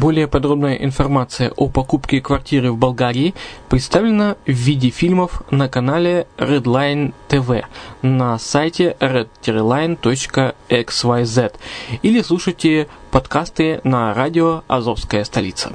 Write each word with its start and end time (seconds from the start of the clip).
Более 0.00 0.26
подробная 0.28 0.76
информация 0.76 1.50
о 1.56 1.68
покупке 1.68 2.22
квартиры 2.22 2.72
в 2.72 2.78
Болгарии 2.78 3.34
представлена 3.68 4.36
в 4.46 4.50
виде 4.50 4.88
фильмов 4.88 5.42
на 5.50 5.68
канале 5.68 6.26
Redline 6.38 7.12
TV 7.28 7.64
на 8.00 8.38
сайте 8.38 8.96
red-line.xyz 8.98 11.52
или 12.00 12.22
слушайте 12.22 12.88
подкасты 13.10 13.82
на 13.84 14.14
радио 14.14 14.62
«Азовская 14.68 15.22
столица». 15.24 15.70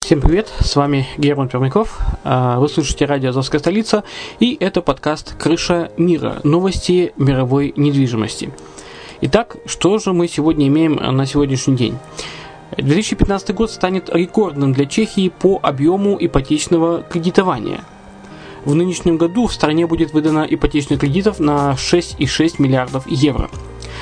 Всем 0.00 0.20
привет, 0.20 0.52
с 0.58 0.74
вами 0.74 1.06
Герман 1.18 1.48
Пермяков, 1.48 2.00
а, 2.24 2.58
вы 2.58 2.68
слушаете 2.68 3.04
радио 3.04 3.30
«Азовская 3.30 3.60
столица» 3.60 4.02
и 4.40 4.56
это 4.58 4.82
подкаст 4.82 5.36
«Крыша 5.36 5.92
мира. 5.98 6.40
Новости 6.42 7.12
мировой 7.16 7.72
недвижимости». 7.76 8.50
Итак, 9.20 9.56
что 9.66 9.98
же 9.98 10.12
мы 10.12 10.26
сегодня 10.26 10.66
имеем 10.66 10.94
на 10.94 11.26
сегодняшний 11.26 11.76
день? 11.76 11.96
2015 12.76 13.54
год 13.54 13.70
станет 13.70 14.10
рекордным 14.14 14.72
для 14.72 14.86
Чехии 14.86 15.30
по 15.30 15.58
объему 15.62 16.16
ипотечного 16.20 17.02
кредитования. 17.02 17.80
В 18.64 18.74
нынешнем 18.74 19.16
году 19.16 19.46
в 19.46 19.54
стране 19.54 19.86
будет 19.86 20.12
выдано 20.12 20.46
ипотечных 20.48 21.00
кредитов 21.00 21.40
на 21.40 21.72
6,6 21.72 22.56
миллиардов 22.58 23.06
евро. 23.06 23.48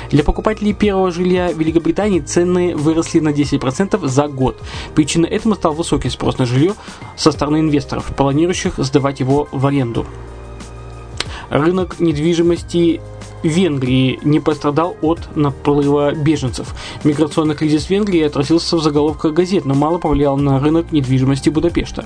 Для 0.09 0.23
покупателей 0.23 0.73
первого 0.73 1.11
жилья 1.11 1.49
в 1.49 1.57
Великобритании 1.57 2.19
цены 2.19 2.75
выросли 2.75 3.19
на 3.19 3.29
10% 3.29 4.05
за 4.05 4.27
год. 4.27 4.61
Причиной 4.95 5.29
этому 5.29 5.55
стал 5.55 5.73
высокий 5.73 6.09
спрос 6.09 6.37
на 6.37 6.45
жилье 6.45 6.73
со 7.15 7.31
стороны 7.31 7.61
инвесторов, 7.61 8.05
планирующих 8.15 8.75
сдавать 8.77 9.19
его 9.19 9.47
в 9.51 9.65
аренду. 9.65 10.05
Рынок 11.49 11.99
недвижимости 11.99 12.99
Венгрии 13.43 14.19
не 14.23 14.39
пострадал 14.39 14.97
от 15.01 15.35
наплыва 15.35 16.13
беженцев. 16.13 16.75
Миграционный 17.03 17.55
кризис 17.55 17.89
Венгрии 17.89 18.21
отразился 18.21 18.77
в 18.77 18.81
заголовках 18.83 19.33
газет, 19.33 19.65
но 19.65 19.73
мало 19.73 19.97
повлиял 19.97 20.37
на 20.37 20.59
рынок 20.59 20.91
недвижимости 20.91 21.49
Будапешта. 21.49 22.05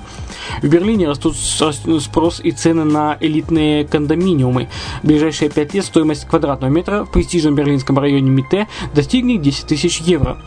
В 0.62 0.68
Берлине 0.68 1.08
растут 1.08 1.36
спрос 1.36 2.40
и 2.42 2.50
цены 2.50 2.84
на 2.84 3.16
элитные 3.20 3.84
кондоминиумы. 3.84 4.68
В 5.02 5.06
ближайшие 5.06 5.50
пять 5.50 5.74
лет 5.74 5.84
стоимость 5.84 6.26
квадратного 6.26 6.70
метра 6.70 7.04
в 7.04 7.10
престижном 7.10 7.54
берлинском 7.54 7.98
районе 7.98 8.30
Мите 8.30 8.68
достигнет 8.94 9.42
10 9.42 9.66
тысяч 9.66 10.00
евро. 10.00 10.38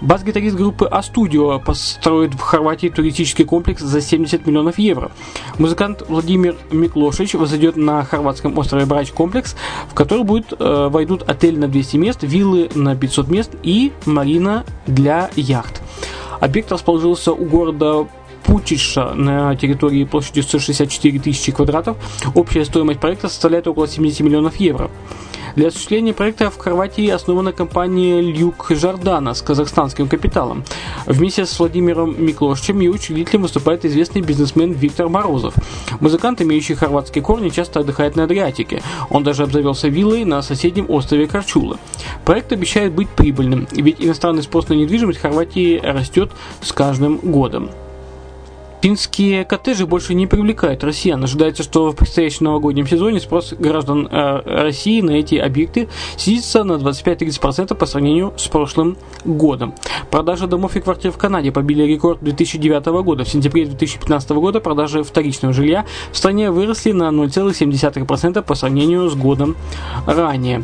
Бас-гитарист 0.00 0.56
группы 0.56 0.86
А-Студио 0.86 1.58
построит 1.58 2.34
в 2.34 2.40
Хорватии 2.40 2.88
туристический 2.88 3.44
комплекс 3.44 3.80
за 3.80 4.00
70 4.00 4.46
миллионов 4.46 4.78
евро. 4.78 5.10
Музыкант 5.58 6.02
Владимир 6.08 6.56
Миклошич 6.70 7.34
возведет 7.34 7.76
на 7.76 8.04
хорватском 8.04 8.56
острове 8.58 8.84
Брач 8.84 9.10
комплекс, 9.10 9.56
в 9.88 9.94
который 9.94 10.24
будет, 10.24 10.52
э, 10.58 10.88
войдут 10.90 11.22
отель 11.22 11.58
на 11.58 11.68
200 11.68 11.96
мест, 11.96 12.18
виллы 12.22 12.68
на 12.74 12.94
500 12.94 13.28
мест 13.28 13.50
и 13.62 13.92
марина 14.04 14.64
для 14.86 15.30
яхт. 15.34 15.80
Объект 16.40 16.70
расположился 16.70 17.32
у 17.32 17.44
города 17.46 18.06
Путиша 18.44 19.14
на 19.14 19.56
территории 19.56 20.04
площадью 20.04 20.42
164 20.42 21.18
тысячи 21.18 21.52
квадратов. 21.52 21.96
Общая 22.34 22.64
стоимость 22.64 23.00
проекта 23.00 23.28
составляет 23.28 23.66
около 23.66 23.88
70 23.88 24.20
миллионов 24.20 24.56
евро. 24.56 24.90
Для 25.56 25.68
осуществления 25.68 26.12
проекта 26.12 26.50
в 26.50 26.58
Хорватии 26.58 27.08
основана 27.08 27.50
компания 27.50 28.20
Люк 28.20 28.66
Жордана 28.68 29.32
с 29.32 29.40
казахстанским 29.40 30.06
капиталом. 30.06 30.64
Вместе 31.06 31.46
с 31.46 31.58
Владимиром 31.58 32.14
Миклошчем 32.22 32.78
и 32.82 32.88
учредителем 32.88 33.40
выступает 33.40 33.86
известный 33.86 34.20
бизнесмен 34.20 34.72
Виктор 34.72 35.08
Морозов. 35.08 35.54
Музыкант, 36.00 36.42
имеющий 36.42 36.74
хорватские 36.74 37.24
корни, 37.24 37.48
часто 37.48 37.80
отдыхает 37.80 38.16
на 38.16 38.24
Адриатике. 38.24 38.82
Он 39.08 39.24
даже 39.24 39.44
обзавелся 39.44 39.88
виллой 39.88 40.26
на 40.26 40.42
соседнем 40.42 40.90
острове 40.90 41.26
Корчула. 41.26 41.78
Проект 42.26 42.52
обещает 42.52 42.92
быть 42.92 43.08
прибыльным, 43.08 43.66
ведь 43.72 43.96
иностранный 43.98 44.42
спрос 44.42 44.68
на 44.68 44.74
недвижимость 44.74 45.20
в 45.20 45.22
Хорватии 45.22 45.80
растет 45.82 46.32
с 46.60 46.70
каждым 46.70 47.16
годом. 47.16 47.70
Финские 48.86 49.44
коттеджи 49.44 49.84
больше 49.84 50.14
не 50.14 50.28
привлекают 50.28 50.84
россиян. 50.84 51.20
Ожидается, 51.24 51.64
что 51.64 51.90
в 51.90 51.96
предстоящем 51.96 52.44
новогоднем 52.44 52.86
сезоне 52.86 53.18
спрос 53.18 53.52
граждан 53.52 54.06
э, 54.08 54.42
России 54.44 55.00
на 55.00 55.10
эти 55.10 55.34
объекты 55.34 55.88
снизится 56.16 56.62
на 56.62 56.74
25-30% 56.74 57.74
по 57.74 57.84
сравнению 57.84 58.32
с 58.36 58.46
прошлым 58.46 58.96
годом. 59.24 59.74
Продажи 60.12 60.46
домов 60.46 60.76
и 60.76 60.80
квартир 60.80 61.10
в 61.10 61.18
Канаде 61.18 61.50
побили 61.50 61.82
рекорд 61.82 62.20
2009 62.22 62.86
года. 63.02 63.24
В 63.24 63.28
сентябре 63.28 63.66
2015 63.66 64.30
года 64.30 64.60
продажи 64.60 65.02
вторичного 65.02 65.52
жилья 65.52 65.84
в 66.12 66.16
стране 66.16 66.52
выросли 66.52 66.92
на 66.92 67.08
0,7% 67.08 68.40
по 68.42 68.54
сравнению 68.54 69.08
с 69.10 69.16
годом 69.16 69.56
ранее. 70.06 70.62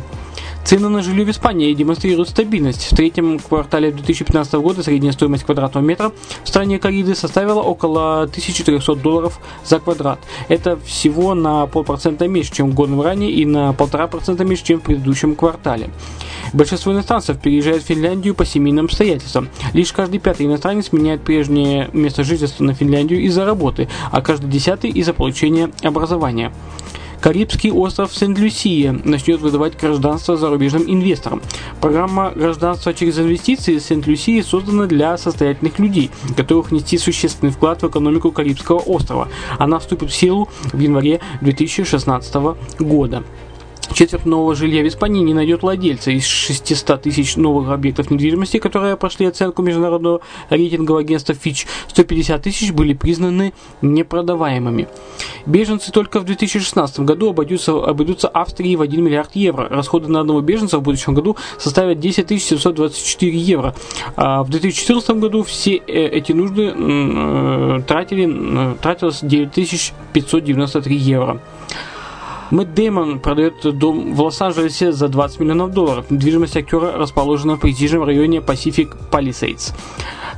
Цены 0.63 0.87
на 0.87 1.01
жилье 1.01 1.25
в 1.25 1.29
Испании 1.29 1.73
демонстрируют 1.73 2.29
стабильность. 2.29 2.85
В 2.89 2.95
третьем 2.95 3.37
квартале 3.37 3.91
2015 3.91 4.53
года 4.53 4.81
средняя 4.81 5.11
стоимость 5.11 5.43
квадратного 5.43 5.83
метра 5.83 6.13
в 6.43 6.47
стране 6.47 6.79
Кариды 6.79 7.15
составила 7.15 7.59
около 7.59 8.21
1400 8.21 8.95
долларов 8.95 9.41
за 9.65 9.79
квадрат. 9.79 10.19
Это 10.47 10.77
всего 10.77 11.33
на 11.33 11.67
полпроцента 11.67 12.29
меньше, 12.29 12.53
чем 12.53 12.71
годом 12.71 13.01
ранее 13.01 13.31
и 13.31 13.45
на 13.45 13.73
полтора 13.73 14.07
процента 14.07 14.45
меньше, 14.45 14.63
чем 14.63 14.79
в 14.79 14.83
предыдущем 14.83 15.35
квартале. 15.35 15.89
Большинство 16.53 16.93
иностранцев 16.93 17.41
переезжают 17.41 17.83
в 17.83 17.87
Финляндию 17.87 18.33
по 18.33 18.45
семейным 18.45 18.85
обстоятельствам. 18.85 19.49
Лишь 19.73 19.91
каждый 19.91 20.19
пятый 20.19 20.45
иностранец 20.45 20.93
меняет 20.93 21.23
прежнее 21.23 21.89
место 21.91 22.23
жительства 22.23 22.63
на 22.63 22.73
Финляндию 22.73 23.21
из-за 23.23 23.43
работы, 23.43 23.89
а 24.11 24.21
каждый 24.21 24.49
десятый 24.49 24.91
из-за 24.91 25.13
получения 25.13 25.71
образования. 25.81 26.53
Карибский 27.23 27.71
остров 27.71 28.13
Сент-Люсия 28.13 28.91
начнет 28.91 29.39
выдавать 29.39 29.79
гражданство 29.79 30.35
зарубежным 30.35 30.83
инвесторам. 30.87 31.41
Программа 31.79 32.31
гражданства 32.35 32.93
через 32.93 33.17
инвестиции 33.17 33.77
Сент-Люсии 33.77 34.41
создана 34.41 34.87
для 34.87 35.17
состоятельных 35.17 35.79
людей, 35.79 36.11
готовых 36.35 36.71
внести 36.71 36.97
существенный 36.97 37.53
вклад 37.53 37.81
в 37.81 37.87
экономику 37.87 38.33
Карибского 38.33 38.79
острова. 38.79 39.29
Она 39.57 39.79
вступит 39.79 40.09
в 40.09 40.13
силу 40.13 40.49
в 40.73 40.77
январе 40.77 41.21
2016 41.39 42.57
года. 42.79 43.23
Четверть 43.93 44.25
нового 44.25 44.55
жилья 44.55 44.81
в 44.83 44.87
Испании 44.87 45.21
не 45.21 45.33
найдет 45.35 45.61
владельца. 45.61 46.09
Из 46.09 46.25
600 46.25 47.03
тысяч 47.03 47.35
новых 47.35 47.69
объектов 47.69 48.09
недвижимости, 48.09 48.57
которые 48.57 48.97
прошли 48.97 49.27
оценку 49.27 49.61
международного 49.61 50.21
рейтингового 50.49 51.01
агентства 51.01 51.33
Fitch, 51.33 51.67
150 51.89 52.41
тысяч 52.41 52.71
были 52.71 52.93
признаны 52.93 53.53
непродаваемыми. 53.81 54.87
Беженцы 55.45 55.91
только 55.91 56.19
в 56.19 56.25
2016 56.25 57.01
году 57.01 57.29
обойдутся, 57.29 57.73
обойдутся 57.73 58.27
Австрии 58.27 58.75
в 58.75 58.81
1 58.81 59.03
миллиард 59.03 59.35
евро. 59.35 59.67
Расходы 59.69 60.07
на 60.09 60.21
одного 60.21 60.41
беженца 60.41 60.77
в 60.77 60.81
будущем 60.81 61.13
году 61.13 61.35
составят 61.57 61.99
10 61.99 62.41
724 62.41 63.37
евро. 63.37 63.75
А 64.15 64.43
в 64.43 64.49
2014 64.49 65.09
году 65.17 65.43
все 65.43 65.75
э, 65.75 66.07
эти 66.07 66.31
нужды 66.31 66.73
э, 66.73 67.81
тратили, 67.87 68.75
тратилось 68.81 69.19
9 69.21 69.93
593 70.13 70.95
евро. 70.95 71.41
Мэтт 72.51 72.73
Дэймон 72.75 73.19
продает 73.19 73.77
дом 73.77 74.13
в 74.13 74.21
Лос-Анджелесе 74.21 74.91
за 74.91 75.07
20 75.07 75.39
миллионов 75.39 75.71
долларов. 75.71 76.11
Недвижимость 76.11 76.55
актера 76.55 76.91
расположена 76.97 77.55
в 77.55 77.59
престижном 77.59 78.03
районе 78.03 78.37
Pacific 78.37 78.95
Palisades. 79.11 79.73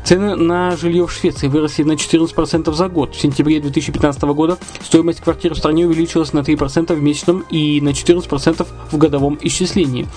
Цены 0.06 0.36
на 0.36 0.78
жилье 0.78 1.07
в 1.07 1.12
Швеции 1.12 1.48
выросли 1.48 1.81
на 1.81 1.94
14% 1.94 2.72
за 2.72 2.88
год. 2.90 3.16
В 3.16 3.19
сентябре 3.19 3.60
2015 3.60 4.22
года 4.22 4.60
стоимость 4.84 5.19
квартир 5.22 5.56
в 5.56 5.57
стране 5.57 5.88
увеличилась 5.88 6.31
на 6.31 6.42
3% 6.42 6.94
в 6.94 7.02
месячном 7.02 7.44
и 7.50 7.81
на 7.81 7.90
14% 7.90 8.68
в 8.92 8.98
годовом 9.00 9.40
исчислении. 9.42 10.07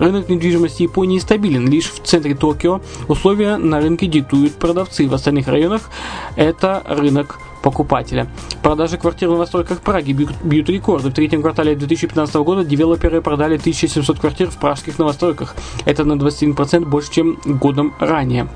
Рынок 0.00 0.28
недвижимости 0.28 0.82
Японии 0.82 1.20
стабилен. 1.20 1.68
Лишь 1.68 1.92
в 1.92 2.02
центре 2.02 2.34
Токио 2.34 2.80
условия 3.06 3.56
на 3.56 3.78
рынке 3.80 4.08
диктуют 4.08 4.54
продавцы. 4.54 5.06
В 5.06 5.14
остальных 5.14 5.46
районах 5.46 5.90
это 6.34 6.82
рынок 6.84 7.38
покупателя. 7.62 8.26
Продажи 8.62 8.98
квартир 8.98 9.28
в 9.28 9.32
новостройках 9.32 9.80
Праги 9.80 10.10
бьют, 10.10 10.68
рекорды. 10.68 11.10
В 11.10 11.14
третьем 11.14 11.42
квартале 11.42 11.76
2015 11.76 12.34
года 12.34 12.64
девелоперы 12.64 13.22
продали 13.22 13.58
1700 13.58 14.18
квартир 14.18 14.50
в 14.50 14.56
пражских 14.56 14.98
новостройках. 14.98 15.54
Это 15.84 16.04
на 16.04 16.14
21% 16.14 16.84
больше, 16.84 17.12
чем 17.12 17.38
годом 17.44 17.94
ранее. 18.00 18.48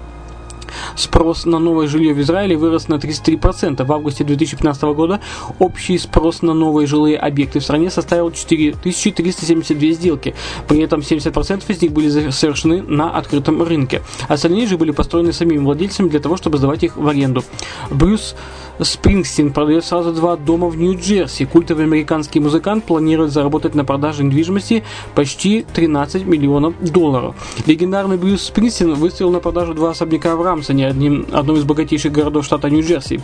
Спрос 0.97 1.47
на 1.47 1.59
новое 1.59 1.87
жилье 1.87 2.15
в 2.15 2.21
Израиле 2.21 2.57
вырос 2.57 2.89
на 2.89 2.95
33%. 2.95 3.85
В 3.85 3.93
августе 3.93 4.25
2015 4.25 4.83
года 4.83 5.21
общий 5.59 5.99
спрос 5.99 6.43
на 6.43 6.55
новые 6.55 6.87
жилые 6.87 7.17
объекты 7.19 7.61
в 7.61 7.63
стране 7.63 7.91
составил 7.91 8.31
4372 8.31 9.91
сделки. 9.91 10.35
При 10.69 10.81
этом 10.81 11.01
70% 11.01 11.63
из 11.69 11.83
них 11.83 11.93
были 11.93 12.31
совершены 12.31 12.83
на 12.83 13.11
открытом 13.11 13.63
рынке. 13.63 14.03
Остальные 14.29 14.67
же 14.67 14.77
были 14.77 14.91
построены 14.91 15.33
самими 15.33 15.59
владельцами 15.59 16.09
для 16.09 16.21
того, 16.21 16.37
чтобы 16.37 16.59
сдавать 16.59 16.83
их 16.83 16.97
в 16.97 17.07
аренду. 17.09 17.45
Брюс 17.91 18.35
Спрингстин 18.83 19.53
продает 19.53 19.85
сразу 19.85 20.13
два 20.13 20.37
дома 20.37 20.69
в 20.69 20.77
Нью-Джерси. 20.77 21.45
Культовый 21.45 21.85
американский 21.85 22.41
музыкант 22.41 22.85
планирует 22.85 23.33
заработать 23.33 23.75
на 23.75 23.85
продаже 23.85 24.25
недвижимости 24.25 24.85
почти 25.15 25.67
13 25.75 26.27
миллионов 26.27 26.75
долларов. 26.81 27.35
Легендарный 27.67 28.17
Брюс 28.17 28.45
Спрингстин 28.45 28.95
выставил 28.95 29.31
на 29.31 29.41
продажу 29.41 29.75
два 29.75 29.91
особняка 29.91 30.37
в 30.37 30.43
Рамсоне, 30.43 30.89
одним, 30.89 31.27
одном 31.33 31.57
из 31.57 31.65
богатейших 31.65 32.13
городов 32.13 32.45
штата 32.45 32.71
Нью-Джерси. 32.71 33.21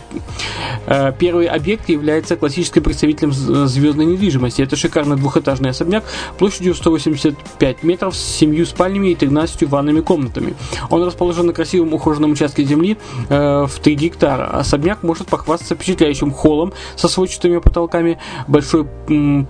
Э, 0.85 1.11
первый 1.17 1.47
объект 1.47 1.89
является 1.89 2.35
классическим 2.35 2.83
представителем 2.83 3.31
звездной 3.33 4.05
недвижимости. 4.05 4.61
Это 4.61 4.75
шикарный 4.75 5.15
двухэтажный 5.15 5.71
особняк 5.71 6.03
площадью 6.37 6.75
185 6.75 7.83
метров 7.83 8.15
с 8.15 8.19
семью 8.19 8.65
спальнями 8.65 9.09
и 9.09 9.15
13 9.15 9.63
ванными 9.63 10.01
комнатами. 10.01 10.55
Он 10.89 11.03
расположен 11.03 11.47
на 11.47 11.53
красивом 11.53 11.93
ухоженном 11.93 12.31
участке 12.31 12.63
земли 12.63 12.97
э, 13.29 13.65
в 13.67 13.79
3 13.79 13.95
гектара. 13.95 14.45
Особняк 14.47 15.03
может 15.03 15.27
похвастаться 15.27 15.46
похвастаться 15.47 15.75
впечатляющим 15.75 16.31
холлом 16.31 16.73
со 16.97 17.07
сводчатыми 17.07 17.59
потолками, 17.59 18.19
большой 18.49 18.85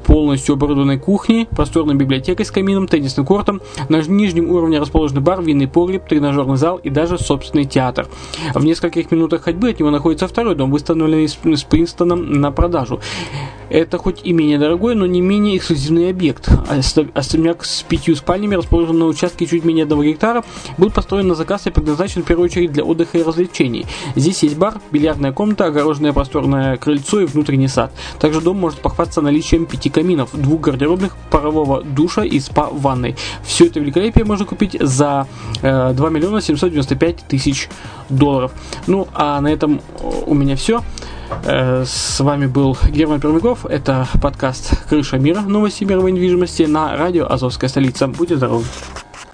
полностью 0.05 0.53
оборудованной 0.53 0.99
кухней, 0.99 1.47
просторной 1.47 1.95
библиотекой 1.95 2.45
с 2.45 2.51
камином, 2.51 2.87
теннисным 2.87 3.25
кортом, 3.25 3.61
на 3.89 3.99
нижнем 4.01 4.51
уровне 4.51 4.79
расположен 4.79 5.23
бар, 5.23 5.41
винный 5.41 5.67
погреб, 5.67 6.07
тренажерный 6.07 6.57
зал 6.57 6.77
и 6.77 6.91
даже 6.91 7.17
собственный 7.17 7.65
театр. 7.65 8.07
В 8.53 8.63
нескольких 8.63 9.09
минутах 9.09 9.41
ходьбы 9.41 9.69
от 9.69 9.79
него 9.79 9.89
находится 9.89 10.27
второй 10.27 10.53
дом, 10.53 10.69
выставленный 10.69 11.27
с 11.27 11.63
Принстоном 11.63 12.39
на 12.39 12.51
продажу. 12.51 13.01
Это 13.69 13.97
хоть 13.97 14.21
и 14.23 14.31
менее 14.31 14.59
дорогой, 14.59 14.95
но 14.95 15.05
не 15.05 15.19
менее 15.19 15.57
эксклюзивный 15.57 16.09
объект. 16.11 16.47
Особняк 17.13 17.65
с 17.65 17.81
пятью 17.81 18.15
спальнями, 18.15 18.55
расположен 18.55 18.97
на 18.97 19.05
участке 19.07 19.45
чуть 19.45 19.65
менее 19.65 19.83
одного 19.83 20.03
гектара, 20.03 20.45
был 20.77 20.89
построен 20.89 21.27
на 21.27 21.35
заказ 21.35 21.67
и 21.67 21.71
предназначен 21.71 22.23
в 22.23 22.25
первую 22.25 22.45
очередь 22.45 22.71
для 22.71 22.85
отдыха 22.85 23.17
и 23.17 23.23
развлечений. 23.23 23.85
Здесь 24.15 24.43
есть 24.43 24.57
бар, 24.57 24.75
бильярдная 24.91 25.33
комната, 25.33 25.65
огороженное 25.87 26.11
просторное 26.13 26.77
крыльцо 26.77 27.21
и 27.21 27.25
внутренний 27.25 27.69
сад. 27.69 27.91
Также 28.19 28.41
дом 28.41 28.57
может 28.57 28.79
похвастаться 28.79 29.21
наличием 29.21 29.65
пяти 29.65 29.89
каминов, 29.89 30.29
двух 30.33 30.61
гардеробных, 30.61 31.15
парового 31.31 31.81
душа 31.81 32.25
и 32.25 32.39
спа-ванной. 32.39 33.15
Все 33.43 33.67
это 33.67 33.79
великолепие 33.79 34.25
можно 34.25 34.45
купить 34.45 34.75
за 34.79 35.27
э, 35.61 35.93
2 35.93 36.09
миллиона 36.09 36.41
795 36.41 37.17
тысяч 37.27 37.69
долларов. 38.09 38.51
Ну, 38.85 39.07
а 39.13 39.39
на 39.39 39.47
этом 39.47 39.81
у 40.25 40.33
меня 40.33 40.57
все. 40.57 40.81
Э, 41.45 41.85
с 41.85 42.19
вами 42.19 42.47
был 42.47 42.77
Герман 42.89 43.21
Пермяков. 43.21 43.65
Это 43.65 44.07
подкаст 44.21 44.87
«Крыша 44.89 45.17
мира. 45.17 45.41
Новости 45.41 45.85
мировой 45.85 46.11
недвижимости» 46.11 46.63
на 46.63 46.97
радио 46.97 47.31
«Азовская 47.31 47.69
столица». 47.69 48.07
Будьте 48.07 48.35
здоровы! 48.35 48.65